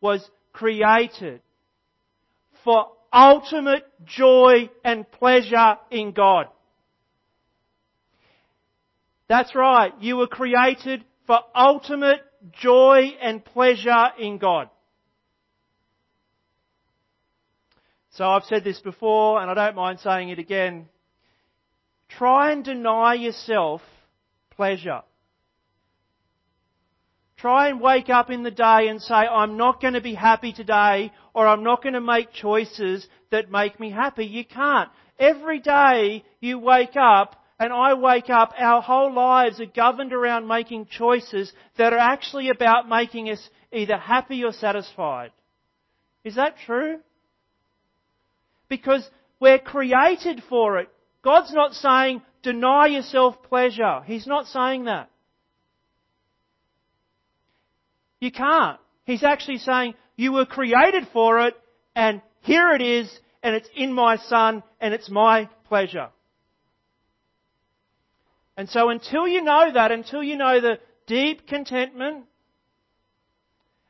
was 0.00 0.28
created 0.52 1.40
for 2.64 2.86
ultimate 3.12 3.84
joy 4.04 4.70
and 4.84 5.10
pleasure 5.10 5.76
in 5.90 6.12
God. 6.12 6.46
That's 9.28 9.54
right. 9.54 9.92
You 10.00 10.16
were 10.16 10.26
created 10.26 11.04
for 11.26 11.40
ultimate 11.54 12.20
joy 12.52 13.10
and 13.20 13.44
pleasure 13.44 14.06
in 14.18 14.38
God. 14.38 14.70
So 18.10 18.24
I've 18.24 18.44
said 18.44 18.64
this 18.64 18.80
before 18.80 19.40
and 19.40 19.50
I 19.50 19.54
don't 19.54 19.76
mind 19.76 20.00
saying 20.00 20.30
it 20.30 20.38
again. 20.38 20.88
Try 22.08 22.52
and 22.52 22.64
deny 22.64 23.14
yourself 23.14 23.82
pleasure. 24.50 25.02
Try 27.36 27.68
and 27.68 27.80
wake 27.80 28.08
up 28.08 28.30
in 28.30 28.42
the 28.42 28.50
day 28.50 28.88
and 28.88 29.00
say, 29.00 29.14
I'm 29.14 29.56
not 29.56 29.80
going 29.80 29.94
to 29.94 30.00
be 30.00 30.14
happy 30.14 30.52
today 30.52 31.12
or 31.34 31.46
I'm 31.46 31.62
not 31.62 31.82
going 31.82 31.92
to 31.92 32.00
make 32.00 32.32
choices 32.32 33.06
that 33.30 33.50
make 33.50 33.78
me 33.78 33.92
happy. 33.92 34.24
You 34.24 34.44
can't. 34.44 34.90
Every 35.20 35.60
day 35.60 36.24
you 36.40 36.58
wake 36.58 36.96
up 36.96 37.36
and 37.60 37.72
I 37.72 37.94
wake 37.94 38.30
up, 38.30 38.52
our 38.58 38.80
whole 38.82 39.12
lives 39.12 39.60
are 39.60 39.66
governed 39.66 40.12
around 40.12 40.48
making 40.48 40.86
choices 40.86 41.52
that 41.76 41.92
are 41.92 41.98
actually 41.98 42.50
about 42.50 42.88
making 42.88 43.30
us 43.30 43.48
either 43.72 43.96
happy 43.96 44.42
or 44.44 44.52
satisfied. 44.52 45.30
Is 46.24 46.36
that 46.36 46.56
true? 46.64 46.98
Because 48.68 49.08
we're 49.40 49.58
created 49.58 50.42
for 50.48 50.78
it. 50.78 50.88
God's 51.22 51.52
not 51.52 51.74
saying 51.74 52.22
deny 52.42 52.86
yourself 52.86 53.42
pleasure. 53.42 54.02
He's 54.06 54.26
not 54.26 54.46
saying 54.46 54.84
that. 54.84 55.10
You 58.20 58.32
can't. 58.32 58.78
He's 59.04 59.22
actually 59.22 59.58
saying 59.58 59.94
you 60.16 60.32
were 60.32 60.46
created 60.46 61.06
for 61.12 61.40
it 61.40 61.54
and 61.94 62.20
here 62.40 62.70
it 62.72 62.82
is 62.82 63.10
and 63.42 63.54
it's 63.54 63.68
in 63.76 63.92
my 63.92 64.16
son 64.16 64.62
and 64.80 64.92
it's 64.92 65.10
my 65.10 65.48
pleasure. 65.66 66.08
And 68.56 68.68
so 68.68 68.90
until 68.90 69.28
you 69.28 69.42
know 69.42 69.72
that, 69.72 69.92
until 69.92 70.22
you 70.22 70.36
know 70.36 70.60
the 70.60 70.80
deep 71.06 71.46
contentment 71.46 72.24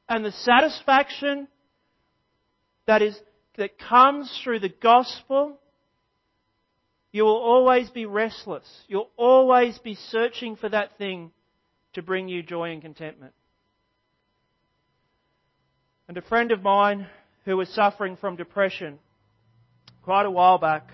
and 0.08 0.24
the 0.24 0.32
satisfaction 0.32 1.48
that 2.86 3.00
is 3.00 3.18
that 3.58 3.78
comes 3.78 4.40
through 4.42 4.60
the 4.60 4.72
gospel, 4.82 5.58
you 7.12 7.24
will 7.24 7.36
always 7.36 7.90
be 7.90 8.06
restless. 8.06 8.64
You'll 8.86 9.10
always 9.16 9.78
be 9.78 9.96
searching 9.96 10.56
for 10.56 10.68
that 10.68 10.96
thing 10.96 11.32
to 11.94 12.02
bring 12.02 12.28
you 12.28 12.42
joy 12.42 12.70
and 12.70 12.80
contentment. 12.80 13.34
And 16.06 16.16
a 16.16 16.22
friend 16.22 16.52
of 16.52 16.62
mine 16.62 17.06
who 17.44 17.56
was 17.56 17.68
suffering 17.70 18.16
from 18.16 18.36
depression 18.36 18.98
quite 20.02 20.24
a 20.24 20.30
while 20.30 20.58
back 20.58 20.90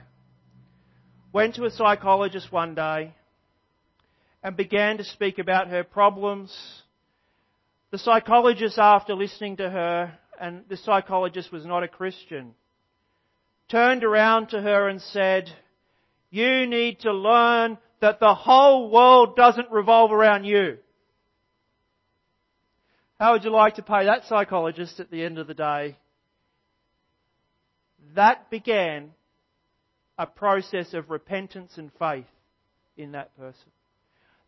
went 1.33 1.55
to 1.57 1.65
a 1.65 1.71
psychologist 1.71 2.51
one 2.51 2.75
day 2.75 3.13
and 4.43 4.57
began 4.57 4.97
to 4.99 5.05
speak 5.05 5.39
about 5.39 5.69
her 5.69 5.85
problems. 5.85 6.57
The 7.91 7.99
psychologist, 7.99 8.79
after 8.79 9.15
listening 9.15 9.59
to 9.59 9.69
her, 9.69 10.19
and 10.41 10.65
the 10.69 10.77
psychologist 10.77 11.53
was 11.53 11.65
not 11.65 11.83
a 11.83 11.89
Christian, 11.89 12.55
turned 13.69 14.05
around 14.05 14.51
to 14.51 14.61
her 14.61 14.89
and 14.89 15.01
said, 15.01 15.51
You 16.31 16.67
need 16.67 17.01
to 17.01 17.13
learn 17.13 17.79
that 18.01 18.21
the 18.21 18.35
whole 18.35 18.91
world 18.91 19.37
doesn't 19.37 19.71
revolve 19.71 20.13
around 20.13 20.45
you. 20.45 20.79
How 23.19 23.33
would 23.33 23.45
you 23.45 23.51
like 23.51 23.77
to 23.77 23.83
pay 23.83 24.05
that 24.07 24.25
psychologist 24.27 25.01
at 25.01 25.11
the 25.11 25.23
end 25.25 25.39
of 25.39 25.47
the 25.47 25.55
day? 25.55 25.97
That 28.15 28.51
began 28.51 29.13
a 30.19 30.27
process 30.27 30.95
of 30.95 31.11
repentance 31.11 31.73
and 31.77 31.91
faith 31.99 32.27
in 32.97 33.13
that 33.13 33.37
person. 33.37 33.71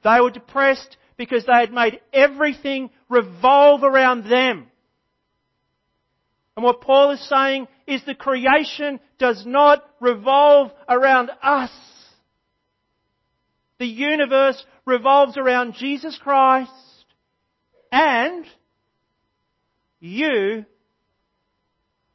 They 0.04 0.20
were 0.20 0.30
depressed 0.30 0.96
because 1.16 1.46
they 1.46 1.54
had 1.54 1.72
made 1.72 2.00
everything 2.12 2.90
revolve 3.08 3.82
around 3.82 4.28
them. 4.28 4.66
And 6.56 6.64
what 6.64 6.80
Paul 6.80 7.10
is 7.10 7.28
saying 7.28 7.68
is 7.86 8.02
the 8.04 8.14
creation 8.14 8.98
does 9.18 9.44
not 9.44 9.84
revolve 10.00 10.72
around 10.88 11.30
us. 11.42 11.70
The 13.78 13.86
universe 13.86 14.64
revolves 14.86 15.36
around 15.36 15.74
Jesus 15.74 16.18
Christ 16.18 16.72
and 17.92 18.46
you 20.00 20.64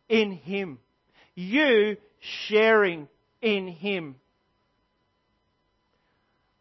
in 0.09 0.31
Him. 0.31 0.79
You 1.35 1.97
sharing 2.19 3.07
in 3.41 3.67
Him. 3.67 4.15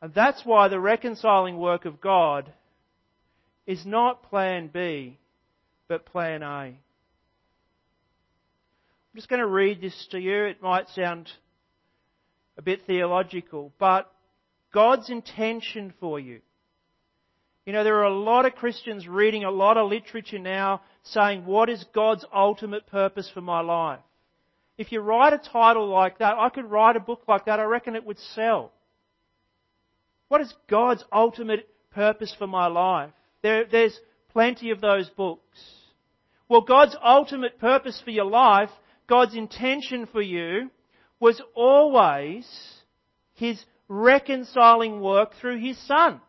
And 0.03 0.13
that's 0.13 0.45
why 0.45 0.69
the 0.69 0.81
reconciling 0.81 1.57
work 1.57 1.87
of 1.87 2.01
God 2.01 2.53
is 3.67 3.85
not 3.87 4.23
plan 4.25 4.69
B, 4.69 5.19
but 5.89 6.07
plan 6.07 6.43
A. 6.43 6.75
I'm 9.13 9.19
just 9.19 9.29
going 9.29 9.41
to 9.41 9.47
read 9.47 9.81
this 9.81 10.07
to 10.13 10.21
you. 10.21 10.45
It 10.45 10.63
might 10.63 10.89
sound 10.91 11.29
a 12.57 12.63
bit 12.63 12.83
theological, 12.87 13.73
but 13.79 14.09
God's 14.73 15.11
intention 15.11 15.93
for 15.99 16.21
you. 16.21 16.41
You 17.67 17.73
know, 17.73 17.83
there 17.83 17.99
are 17.99 18.05
a 18.05 18.15
lot 18.15 18.47
of 18.47 18.55
Christians 18.55 19.09
reading 19.09 19.43
a 19.43 19.51
lot 19.51 19.77
of 19.77 19.91
literature 19.91 20.39
now 20.39 20.83
saying, 21.03 21.45
what 21.45 21.69
is 21.69 21.85
God's 21.93 22.25
ultimate 22.33 22.87
purpose 22.87 23.29
for 23.35 23.41
my 23.41 23.61
life? 23.61 23.99
If 24.79 24.93
you 24.93 25.01
write 25.01 25.33
a 25.33 25.39
title 25.39 25.89
like 25.89 26.19
that, 26.19 26.39
I 26.39 26.49
could 26.49 26.71
write 26.71 26.95
a 26.95 27.01
book 27.01 27.23
like 27.27 27.47
that, 27.47 27.59
I 27.59 27.65
reckon 27.65 27.97
it 27.97 28.07
would 28.07 28.19
sell. 28.19 28.71
What 30.29 30.41
is 30.41 30.55
God's 30.69 31.05
ultimate 31.13 31.69
purpose 31.91 32.35
for 32.39 32.47
my 32.47 32.69
life? 32.69 33.11
There, 33.43 33.65
there's 33.65 33.99
plenty 34.33 34.71
of 34.71 34.81
those 34.81 35.09
books. 35.11 35.59
Well, 36.49 36.61
God's 36.61 36.97
ultimate 37.05 37.59
purpose 37.59 38.01
for 38.05 38.11
your 38.11 38.25
life, 38.25 38.71
God's 39.11 39.35
intention 39.35 40.07
for 40.07 40.23
you, 40.23 40.71
was 41.19 41.43
always 41.55 42.49
His 43.35 43.61
reconciling 43.89 45.01
work 45.01 45.33
through 45.41 45.59
His 45.59 45.77
Son. 45.89 46.21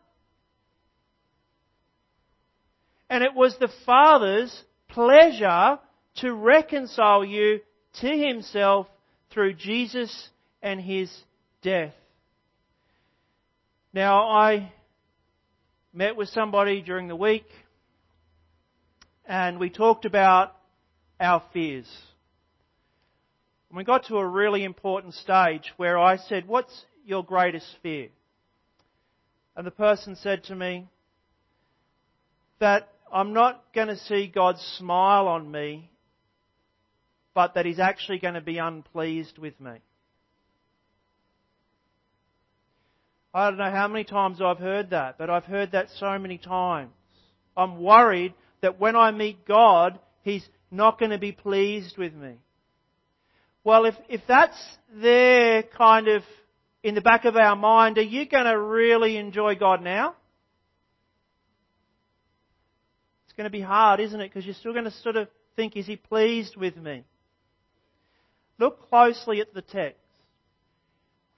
And 3.08 3.22
it 3.22 3.34
was 3.34 3.56
the 3.58 3.70
Father's 3.86 4.64
pleasure 4.88 5.78
to 6.16 6.34
reconcile 6.34 7.24
you 7.24 7.60
to 8.00 8.08
Himself 8.08 8.88
through 9.30 9.54
Jesus 9.54 10.28
and 10.60 10.80
His 10.80 11.08
death. 11.62 11.94
Now, 13.94 14.28
I 14.28 14.72
met 15.94 16.16
with 16.16 16.30
somebody 16.30 16.82
during 16.82 17.06
the 17.06 17.16
week 17.16 17.46
and 19.24 19.60
we 19.60 19.70
talked 19.70 20.04
about 20.04 20.56
our 21.20 21.44
fears. 21.52 21.86
And 23.72 23.78
we 23.78 23.84
got 23.84 24.04
to 24.08 24.18
a 24.18 24.26
really 24.26 24.64
important 24.64 25.14
stage 25.14 25.72
where 25.78 25.98
I 25.98 26.18
said, 26.18 26.46
What's 26.46 26.84
your 27.06 27.24
greatest 27.24 27.74
fear? 27.82 28.08
And 29.56 29.66
the 29.66 29.70
person 29.70 30.14
said 30.14 30.44
to 30.44 30.54
me 30.54 30.88
that 32.58 32.90
I'm 33.10 33.32
not 33.32 33.64
going 33.74 33.88
to 33.88 33.96
see 33.96 34.26
God 34.26 34.58
smile 34.76 35.26
on 35.26 35.50
me, 35.50 35.90
but 37.32 37.54
that 37.54 37.64
He's 37.64 37.78
actually 37.78 38.18
going 38.18 38.34
to 38.34 38.42
be 38.42 38.58
unpleased 38.58 39.38
with 39.38 39.58
me. 39.58 39.78
I 43.32 43.48
don't 43.48 43.58
know 43.58 43.70
how 43.70 43.88
many 43.88 44.04
times 44.04 44.42
I've 44.42 44.58
heard 44.58 44.90
that, 44.90 45.16
but 45.16 45.30
I've 45.30 45.46
heard 45.46 45.72
that 45.72 45.88
so 45.96 46.18
many 46.18 46.36
times. 46.36 46.90
I'm 47.56 47.82
worried 47.82 48.34
that 48.60 48.78
when 48.78 48.96
I 48.96 49.12
meet 49.12 49.46
God, 49.46 49.98
He's 50.20 50.46
not 50.70 50.98
going 50.98 51.12
to 51.12 51.18
be 51.18 51.32
pleased 51.32 51.96
with 51.96 52.12
me. 52.12 52.34
Well, 53.64 53.84
if, 53.84 53.94
if 54.08 54.20
that's 54.26 54.58
there 54.94 55.62
kind 55.62 56.08
of 56.08 56.22
in 56.82 56.94
the 56.96 57.00
back 57.00 57.24
of 57.24 57.36
our 57.36 57.54
mind, 57.54 57.96
are 57.98 58.02
you 58.02 58.26
going 58.26 58.46
to 58.46 58.58
really 58.58 59.16
enjoy 59.16 59.54
God 59.54 59.82
now? 59.82 60.16
It's 63.24 63.36
going 63.36 63.44
to 63.44 63.50
be 63.50 63.60
hard, 63.60 64.00
isn't 64.00 64.20
it? 64.20 64.28
Because 64.28 64.44
you're 64.44 64.54
still 64.54 64.72
going 64.72 64.84
to 64.84 64.90
sort 64.90 65.16
of 65.16 65.28
think, 65.54 65.76
is 65.76 65.86
He 65.86 65.96
pleased 65.96 66.56
with 66.56 66.76
me? 66.76 67.04
Look 68.58 68.88
closely 68.88 69.40
at 69.40 69.54
the 69.54 69.62
text. 69.62 69.98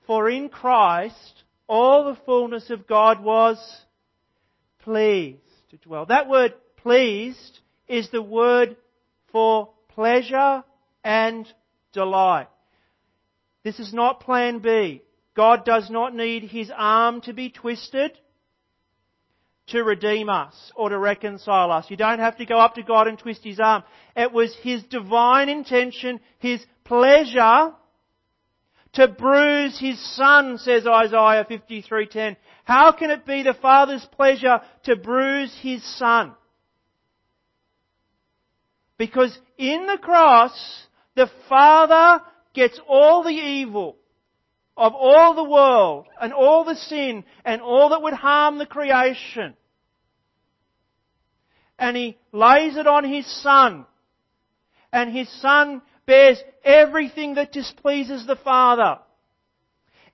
For 0.06 0.28
in 0.28 0.48
Christ, 0.48 1.44
all 1.68 2.04
the 2.04 2.18
fullness 2.24 2.70
of 2.70 2.86
God 2.86 3.22
was 3.22 3.58
pleased 4.80 5.40
to 5.70 5.76
dwell. 5.76 6.06
That 6.06 6.28
word 6.28 6.54
pleased 6.76 7.60
is 7.86 8.10
the 8.10 8.22
word 8.22 8.76
for 9.30 9.70
pleasure 9.94 10.64
and 11.02 11.46
delight. 11.94 12.48
This 13.62 13.80
is 13.80 13.94
not 13.94 14.20
plan 14.20 14.58
B. 14.58 15.02
God 15.34 15.64
does 15.64 15.88
not 15.90 16.14
need 16.14 16.44
his 16.44 16.70
arm 16.76 17.22
to 17.22 17.32
be 17.32 17.50
twisted 17.50 18.12
to 19.68 19.82
redeem 19.82 20.28
us 20.28 20.72
or 20.76 20.90
to 20.90 20.98
reconcile 20.98 21.72
us. 21.72 21.86
You 21.88 21.96
don't 21.96 22.18
have 22.18 22.36
to 22.36 22.44
go 22.44 22.58
up 22.58 22.74
to 22.74 22.82
God 22.82 23.08
and 23.08 23.18
twist 23.18 23.42
his 23.42 23.58
arm. 23.58 23.82
It 24.14 24.32
was 24.32 24.54
his 24.62 24.82
divine 24.84 25.48
intention, 25.48 26.20
his 26.38 26.64
pleasure 26.84 27.72
to 28.94 29.08
bruise 29.08 29.78
his 29.78 29.98
son, 30.14 30.58
says 30.58 30.86
Isaiah 30.86 31.44
53:10. 31.48 32.36
How 32.64 32.92
can 32.92 33.10
it 33.10 33.26
be 33.26 33.42
the 33.42 33.54
Father's 33.54 34.04
pleasure 34.06 34.60
to 34.84 34.96
bruise 34.96 35.54
his 35.60 35.82
son? 35.96 36.34
Because 38.96 39.36
in 39.58 39.86
the 39.86 39.98
cross, 39.98 40.86
the 41.14 41.30
Father 41.48 42.22
gets 42.54 42.80
all 42.88 43.22
the 43.22 43.30
evil 43.30 43.96
of 44.76 44.92
all 44.94 45.34
the 45.34 45.48
world 45.48 46.06
and 46.20 46.32
all 46.32 46.64
the 46.64 46.74
sin 46.74 47.24
and 47.44 47.62
all 47.62 47.90
that 47.90 48.02
would 48.02 48.14
harm 48.14 48.58
the 48.58 48.66
creation. 48.66 49.54
And 51.78 51.96
he 51.96 52.18
lays 52.32 52.76
it 52.76 52.86
on 52.86 53.04
his 53.04 53.26
son. 53.42 53.86
And 54.92 55.14
his 55.14 55.28
son 55.40 55.82
bears 56.06 56.42
everything 56.64 57.34
that 57.34 57.52
displeases 57.52 58.26
the 58.26 58.36
Father. 58.36 58.98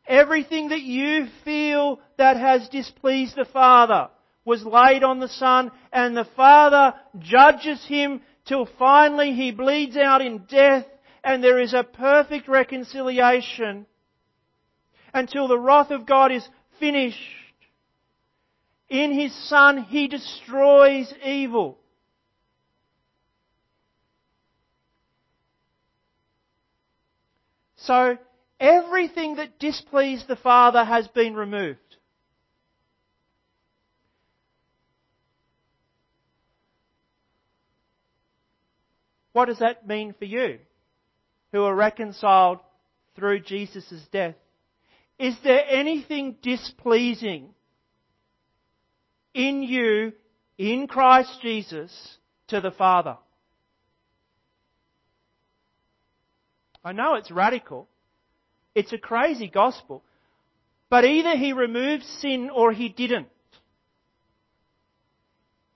Everything 0.06 0.70
that 0.70 0.80
you 0.80 1.26
feel 1.44 2.00
that 2.16 2.36
has 2.36 2.68
displeased 2.68 3.36
the 3.36 3.44
Father 3.44 4.08
was 4.44 4.64
laid 4.64 5.04
on 5.04 5.20
the 5.20 5.28
Son, 5.28 5.70
and 5.92 6.16
the 6.16 6.26
Father 6.34 6.94
judges 7.18 7.84
him 7.86 8.22
till 8.50 8.66
finally 8.80 9.32
he 9.32 9.52
bleeds 9.52 9.96
out 9.96 10.20
in 10.20 10.38
death, 10.38 10.84
and 11.22 11.42
there 11.42 11.60
is 11.60 11.72
a 11.72 11.84
perfect 11.84 12.48
reconciliation 12.48 13.86
until 15.14 15.46
the 15.46 15.56
wrath 15.56 15.92
of 15.92 16.04
God 16.04 16.32
is 16.32 16.48
finished. 16.80 17.16
In 18.88 19.12
His 19.12 19.32
Son, 19.48 19.84
He 19.84 20.08
destroys 20.08 21.14
evil. 21.24 21.78
So, 27.76 28.18
everything 28.58 29.36
that 29.36 29.60
displeased 29.60 30.26
the 30.26 30.34
Father 30.34 30.84
has 30.84 31.06
been 31.06 31.34
removed. 31.34 31.89
What 39.32 39.46
does 39.46 39.58
that 39.58 39.86
mean 39.86 40.14
for 40.18 40.24
you 40.24 40.58
who 41.52 41.64
are 41.64 41.74
reconciled 41.74 42.58
through 43.16 43.40
Jesus' 43.40 44.06
death? 44.12 44.34
Is 45.18 45.36
there 45.44 45.64
anything 45.68 46.36
displeasing 46.42 47.50
in 49.34 49.62
you, 49.62 50.12
in 50.58 50.86
Christ 50.86 51.40
Jesus, 51.42 52.18
to 52.48 52.60
the 52.60 52.70
Father? 52.70 53.18
I 56.82 56.92
know 56.92 57.14
it's 57.14 57.30
radical. 57.30 57.88
It's 58.74 58.92
a 58.92 58.98
crazy 58.98 59.48
gospel. 59.48 60.02
But 60.88 61.04
either 61.04 61.36
he 61.36 61.52
removed 61.52 62.04
sin 62.04 62.50
or 62.52 62.72
he 62.72 62.88
didn't. 62.88 63.28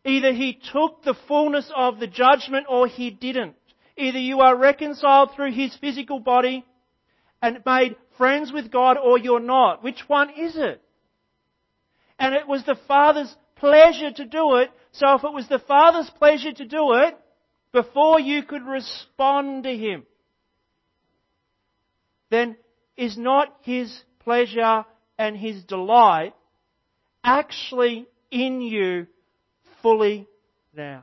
Either 0.05 0.33
he 0.33 0.59
took 0.73 1.03
the 1.03 1.15
fullness 1.27 1.71
of 1.75 1.99
the 1.99 2.07
judgment 2.07 2.67
or 2.69 2.87
he 2.87 3.11
didn't. 3.11 3.57
Either 3.97 4.19
you 4.19 4.41
are 4.41 4.57
reconciled 4.57 5.31
through 5.35 5.53
his 5.53 5.75
physical 5.77 6.21
body 6.21 6.65
and 7.41 7.63
made 7.65 7.97
friends 8.19 8.53
with 8.53 8.71
God 8.71 8.99
or 8.99 9.19
you're 9.19 9.41
not. 9.41 9.83
Which 9.83 10.03
one 10.07 10.31
is 10.31 10.57
it? 10.57 10.83
And 12.19 12.35
it 12.35 12.47
was 12.47 12.65
the 12.65 12.79
Father's 12.87 13.35
pleasure 13.57 14.11
to 14.11 14.25
do 14.25 14.57
it. 14.57 14.71
So 14.93 15.15
if 15.15 15.25
it 15.25 15.33
was 15.33 15.49
the 15.49 15.59
Father's 15.59 16.11
pleasure 16.11 16.53
to 16.53 16.65
do 16.67 16.95
it, 16.95 17.17
before 17.73 18.21
you 18.21 18.43
could 18.43 18.63
respond 18.63 19.65
to 19.65 19.77
Him, 19.77 20.05
then 22.31 22.57
is 22.97 23.17
not 23.17 23.57
His 23.63 24.03
pleasure 24.21 24.85
and 25.19 25.37
His 25.37 25.65
delight 25.65 26.35
actually 27.25 28.07
in 28.31 28.61
you 28.61 29.07
fully 29.85 30.27
now? 30.75 31.03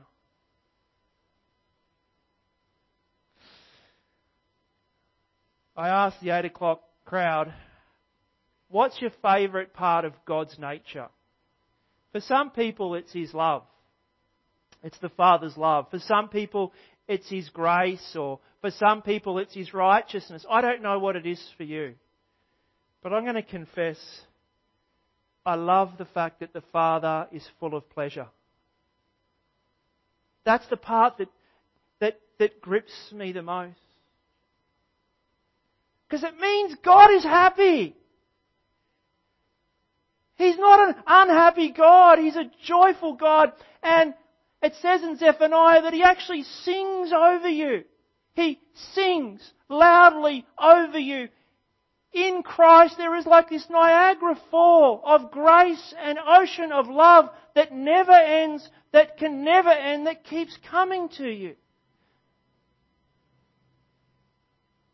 I 5.76 5.88
asked 5.88 6.20
the 6.20 6.36
8 6.36 6.46
o'clock 6.46 6.82
crowd, 7.04 7.54
what's 8.68 9.00
your 9.00 9.12
favourite 9.22 9.72
part 9.72 10.04
of 10.04 10.12
God's 10.26 10.58
nature? 10.58 11.06
For 12.10 12.20
some 12.20 12.50
people, 12.50 12.96
it's 12.96 13.12
His 13.12 13.32
love. 13.32 13.62
It's 14.82 14.98
the 14.98 15.10
Father's 15.10 15.56
love. 15.56 15.86
For 15.92 16.00
some 16.00 16.28
people, 16.28 16.72
it's 17.06 17.30
His 17.30 17.48
grace, 17.50 18.16
or 18.16 18.40
for 18.62 18.72
some 18.72 19.00
people, 19.00 19.38
it's 19.38 19.54
His 19.54 19.72
righteousness. 19.72 20.44
I 20.50 20.60
don't 20.60 20.82
know 20.82 20.98
what 20.98 21.14
it 21.14 21.24
is 21.24 21.40
for 21.56 21.62
you. 21.62 21.94
But 23.00 23.12
I'm 23.12 23.22
going 23.22 23.36
to 23.36 23.42
confess, 23.42 23.98
I 25.46 25.54
love 25.54 25.90
the 25.98 26.04
fact 26.04 26.40
that 26.40 26.52
the 26.52 26.64
Father 26.72 27.28
is 27.30 27.48
full 27.60 27.76
of 27.76 27.88
pleasure. 27.88 28.26
That's 30.44 30.66
the 30.68 30.76
part 30.76 31.18
that, 31.18 31.28
that, 32.00 32.20
that 32.38 32.60
grips 32.60 33.12
me 33.12 33.32
the 33.32 33.42
most. 33.42 33.76
Because 36.08 36.24
it 36.24 36.38
means 36.38 36.76
God 36.84 37.10
is 37.12 37.22
happy. 37.22 37.96
He's 40.36 40.58
not 40.58 40.88
an 40.88 40.94
unhappy 41.06 41.70
God. 41.70 42.18
He's 42.18 42.36
a 42.36 42.50
joyful 42.64 43.14
God. 43.14 43.52
And 43.82 44.14
it 44.62 44.74
says 44.82 45.02
in 45.02 45.16
Zephaniah 45.16 45.82
that 45.82 45.94
He 45.94 46.02
actually 46.02 46.42
sings 46.42 47.12
over 47.12 47.48
you. 47.48 47.84
He 48.34 48.58
sings 48.94 49.52
loudly 49.68 50.44
over 50.60 50.98
you. 50.98 51.28
In 52.12 52.42
Christ 52.42 52.98
there 52.98 53.16
is 53.16 53.26
like 53.26 53.48
this 53.48 53.68
Niagara 53.70 54.38
fall 54.50 55.02
of 55.04 55.30
grace 55.30 55.94
and 55.98 56.18
ocean 56.18 56.70
of 56.70 56.88
love 56.88 57.30
that 57.54 57.72
never 57.72 58.12
ends, 58.12 58.68
that 58.92 59.16
can 59.16 59.44
never 59.44 59.70
end, 59.70 60.06
that 60.06 60.24
keeps 60.24 60.56
coming 60.70 61.08
to 61.16 61.28
you. 61.28 61.56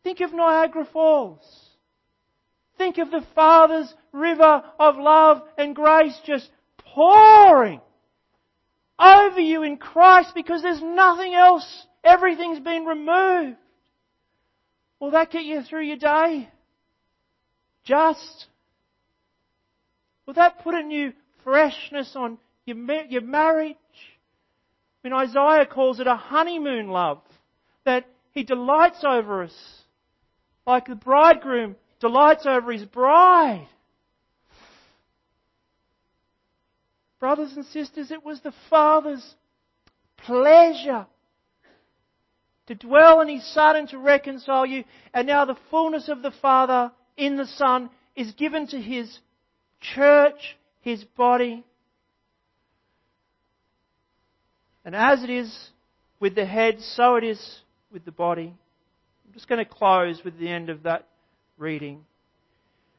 Think 0.03 0.21
of 0.21 0.33
Niagara 0.33 0.85
Falls. 0.85 1.69
Think 2.77 2.97
of 2.97 3.11
the 3.11 3.25
Father's 3.35 3.93
river 4.13 4.63
of 4.79 4.97
love 4.97 5.41
and 5.57 5.75
grace 5.75 6.17
just 6.25 6.49
pouring 6.77 7.81
over 8.97 9.39
you 9.41 9.63
in 9.63 9.77
Christ 9.77 10.31
because 10.33 10.61
there's 10.61 10.81
nothing 10.81 11.33
else. 11.33 11.85
Everything's 12.03 12.61
been 12.61 12.85
removed. 12.85 13.57
Will 15.01 15.11
that 15.11 15.31
get 15.31 15.43
you 15.43 15.61
through 15.61 15.83
your 15.83 15.97
day? 15.97 16.49
Just. 17.89 18.45
Will 20.27 20.35
that 20.35 20.63
put 20.63 20.75
a 20.75 20.83
new 20.83 21.11
freshness 21.43 22.15
on 22.15 22.37
your, 22.65 22.77
your 23.05 23.21
marriage? 23.21 23.75
I 25.03 25.07
mean, 25.07 25.13
Isaiah 25.13 25.65
calls 25.65 25.99
it 25.99 26.05
a 26.05 26.15
honeymoon 26.15 26.89
love. 26.89 27.19
That 27.85 28.05
he 28.31 28.43
delights 28.43 29.03
over 29.03 29.43
us 29.43 29.55
like 30.67 30.85
the 30.85 30.93
bridegroom 30.93 31.77
delights 31.99 32.45
over 32.45 32.71
his 32.71 32.85
bride. 32.85 33.67
Brothers 37.19 37.53
and 37.55 37.65
sisters, 37.65 38.11
it 38.11 38.23
was 38.23 38.39
the 38.41 38.53
Father's 38.69 39.35
pleasure 40.15 41.07
to 42.67 42.75
dwell 42.75 43.21
in 43.21 43.29
His 43.29 43.51
Son 43.51 43.75
and 43.75 43.89
to 43.89 43.97
reconcile 43.97 44.65
you. 44.65 44.83
And 45.11 45.25
now 45.27 45.45
the 45.45 45.57
fullness 45.71 46.07
of 46.07 46.21
the 46.21 46.31
Father 46.39 46.91
in 47.19 47.35
the 47.35 47.45
Son 47.45 47.89
is 48.15 48.31
given 48.31 48.67
to 48.67 48.81
His 48.81 49.19
church, 49.81 50.57
His 50.81 51.03
body. 51.03 51.63
And 54.85 54.95
as 54.95 55.23
it 55.23 55.29
is 55.29 55.69
with 56.19 56.35
the 56.35 56.45
head, 56.45 56.79
so 56.79 57.15
it 57.15 57.23
is 57.23 57.59
with 57.91 58.05
the 58.05 58.11
body. 58.11 58.53
I'm 59.27 59.33
just 59.33 59.47
going 59.47 59.63
to 59.63 59.71
close 59.71 60.21
with 60.23 60.39
the 60.39 60.47
end 60.47 60.69
of 60.69 60.83
that 60.83 61.07
reading. 61.57 62.05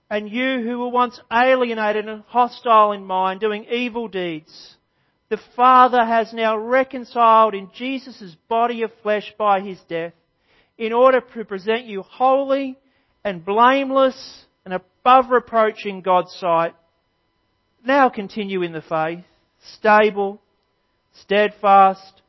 And 0.09 0.28
you 0.28 0.61
who 0.62 0.80
were 0.80 0.88
once 0.88 1.20
alienated 1.33 2.09
and 2.09 2.22
hostile 2.26 2.92
in 2.92 3.04
mind, 3.04 3.40
doing 3.40 3.64
evil 3.70 4.09
deeds, 4.09 4.76
the 5.28 5.40
Father 5.54 6.04
has 6.04 6.33
now 6.33 6.56
reconciled 6.59 7.54
in 7.54 7.70
Jesus' 7.74 8.37
body 8.48 8.83
of 8.83 8.90
flesh 9.02 9.33
by 9.38 9.61
his 9.61 9.78
death, 9.88 10.12
in 10.76 10.92
order 10.92 11.20
to 11.20 11.44
present 11.44 11.87
you 11.87 12.02
holy 12.02 12.76
and 13.24 13.44
blameless 13.44 14.44
and 14.64 14.74
above 14.74 15.30
reproach 15.30 15.85
in 15.85 16.00
God's 16.00 16.33
sight. 16.35 16.74
Now 17.85 18.09
continue 18.09 18.62
in 18.62 18.72
the 18.72 18.83
faith, 18.83 19.24
stable, 19.74 20.40
steadfast, 21.12 22.22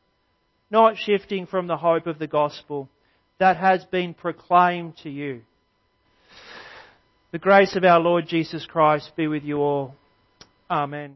not 0.69 0.95
shifting 0.97 1.45
from 1.45 1.67
the 1.67 1.77
hope 1.77 2.07
of 2.07 2.19
the 2.19 2.27
gospel 2.27 2.89
that 3.39 3.57
has 3.57 3.83
been 3.85 4.13
proclaimed 4.13 4.97
to 5.03 5.09
you. 5.09 5.41
The 7.31 7.39
grace 7.39 7.75
of 7.75 7.83
our 7.83 7.99
Lord 7.99 8.27
Jesus 8.27 8.65
Christ 8.65 9.11
be 9.15 9.27
with 9.27 9.43
you 9.43 9.57
all. 9.57 9.95
Amen. 10.69 11.09